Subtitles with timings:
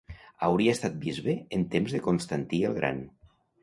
[0.47, 3.09] Hauria estat bisbe en temps de Constantí el gran.